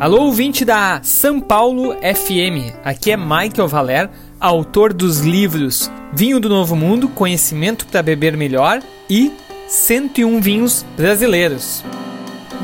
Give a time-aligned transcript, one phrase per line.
[0.00, 2.72] Alô, ouvinte da São Paulo FM.
[2.84, 4.08] Aqui é Michael Valer,
[4.38, 8.80] autor dos livros Vinho do Novo Mundo, Conhecimento para Beber Melhor
[9.10, 9.32] e
[9.66, 11.82] 101 Vinhos Brasileiros.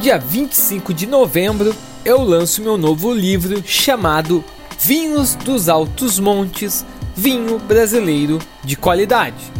[0.00, 1.74] Dia 25 de novembro
[2.04, 4.44] eu lanço meu novo livro chamado
[4.78, 9.52] Vinhos dos Altos Montes, Vinho Brasileiro de Qualidade.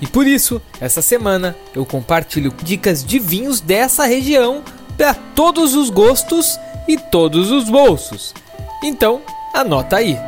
[0.00, 4.64] E por isso, essa semana eu compartilho dicas de vinhos dessa região
[4.96, 8.34] para todos os gostos e todos os bolsos.
[8.82, 9.20] Então,
[9.52, 10.18] anota aí.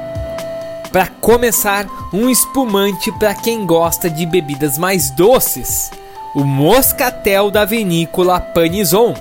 [0.91, 5.91] Para começar, um espumante para quem gosta de bebidas mais doces,
[6.35, 9.15] o Moscatel da vinícola Panizon,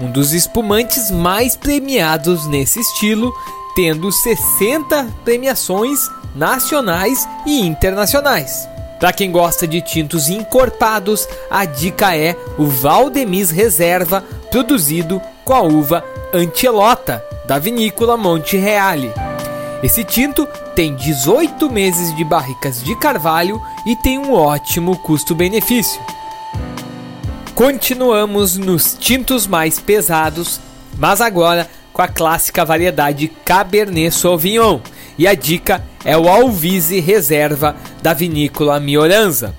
[0.00, 3.34] um dos espumantes mais premiados nesse estilo,
[3.74, 8.68] tendo 60 premiações nacionais e internacionais.
[8.98, 15.60] Para quem gosta de tintos encorpados, a dica é o Valdemis Reserva, produzido com a
[15.60, 16.04] uva
[16.34, 19.12] Antelota, da vinícola Monte Reale.
[19.82, 26.00] Esse tinto tem 18 meses de barricas de carvalho e tem um ótimo custo-benefício.
[27.54, 30.58] Continuamos nos tintos mais pesados,
[30.96, 34.80] mas agora com a clássica variedade Cabernet Sauvignon.
[35.18, 39.54] E a dica é o Alvise Reserva da vinícola Mioranza.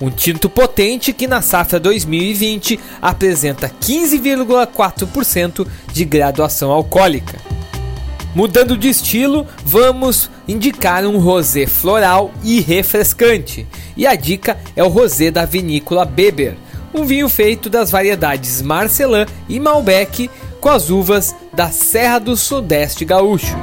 [0.00, 7.38] Um tinto potente que na safra 2020 apresenta 15,4% de graduação alcoólica.
[8.34, 13.66] Mudando de estilo, vamos indicar um rosé floral e refrescante.
[13.96, 16.56] E a dica é o rosé da vinícola Beber,
[16.94, 23.04] um vinho feito das variedades Marcelin e Malbec com as uvas da Serra do Sudeste
[23.04, 23.56] Gaúcho.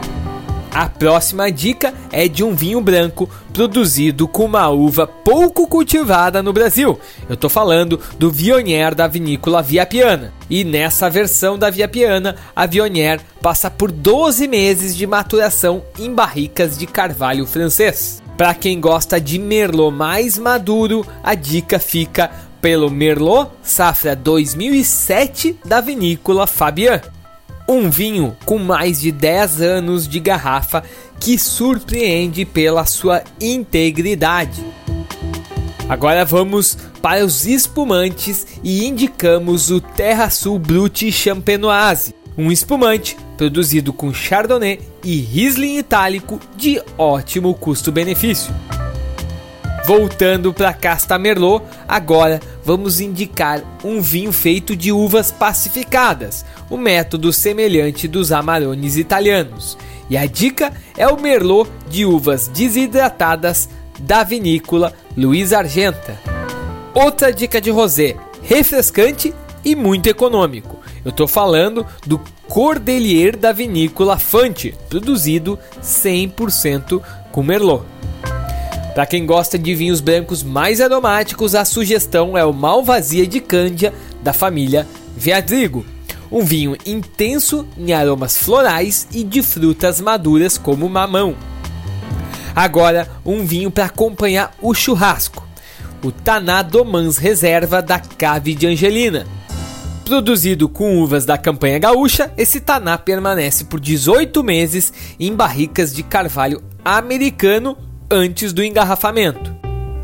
[0.75, 6.51] A próxima dica é de um vinho branco produzido com uma uva pouco cultivada no
[6.51, 6.99] Brasil.
[7.29, 10.33] Eu estou falando do Viognier da vinícola Via Piana.
[10.49, 16.13] E nessa versão da Via Piana, a Viognier passa por 12 meses de maturação em
[16.13, 18.21] barricas de carvalho francês.
[18.35, 25.79] Para quem gosta de Merlot mais maduro, a dica fica pelo Merlot Safra 2007 da
[25.79, 26.99] vinícola Fabian.
[27.67, 30.83] Um vinho com mais de 10 anos de garrafa
[31.19, 34.63] que surpreende pela sua integridade.
[35.89, 43.93] Agora vamos para os espumantes e indicamos o Terra Sul Brut Champenoise, um espumante produzido
[43.93, 48.53] com Chardonnay e Riesling itálico de ótimo custo-benefício.
[49.85, 56.77] Voltando para Casta Merlot, agora vamos indicar um vinho feito de uvas pacificadas, o um
[56.77, 59.77] método semelhante dos Amarones italianos.
[60.09, 66.19] E a dica é o Merlot de uvas desidratadas da vinícola Luiz Argenta.
[66.93, 69.33] Outra dica de rosé, refrescante
[69.63, 70.79] e muito econômico.
[71.03, 77.01] Eu estou falando do Cordelier da vinícola Fante, produzido 100%
[77.31, 77.94] com Merlot.
[78.95, 83.93] Para quem gosta de vinhos brancos mais aromáticos, a sugestão é o Malvasia de Cândia
[84.23, 85.85] da família Viadrigo.
[86.31, 91.35] Um vinho intenso em aromas florais e de frutas maduras como mamão.
[92.55, 95.45] Agora, um vinho para acompanhar o churrasco.
[96.01, 99.27] O Taná Domans Reserva da Cave de Angelina.
[100.05, 106.01] Produzido com uvas da campanha gaúcha, esse taná permanece por 18 meses em barricas de
[106.01, 107.75] carvalho americano
[108.09, 109.55] antes do engarrafamento.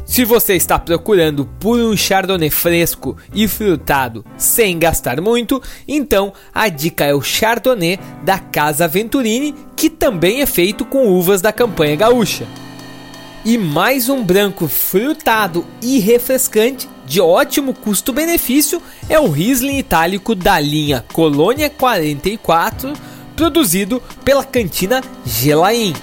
[0.05, 6.67] Se você está procurando por um chardonnay fresco e frutado sem gastar muito, então a
[6.67, 11.95] dica é o chardonnay da Casa Venturini, que também é feito com uvas da campanha
[11.95, 12.45] gaúcha.
[13.45, 20.59] E mais um branco frutado e refrescante de ótimo custo-benefício é o Riesling itálico da
[20.59, 22.93] linha Colônia 44,
[23.35, 25.93] produzido pela cantina Gelain.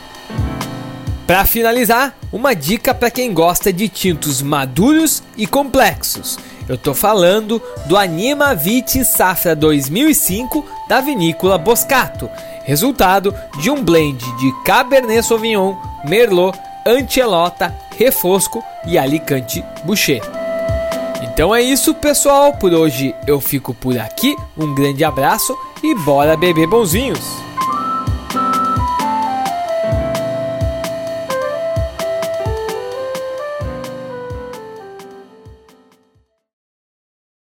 [1.28, 6.38] Para finalizar, uma dica para quem gosta de tintos maduros e complexos.
[6.66, 12.30] Eu tô falando do Anima Vite Safra 2005 da vinícola Boscato,
[12.64, 20.22] resultado de um blend de Cabernet Sauvignon, Merlot, Antelota, Refosco e Alicante Boucher.
[21.22, 22.54] Então é isso, pessoal.
[22.54, 24.34] Por hoje eu fico por aqui.
[24.56, 27.47] Um grande abraço e bora beber bonzinhos.